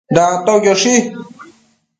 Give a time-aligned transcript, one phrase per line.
[0.15, 0.93] Dactoquioshi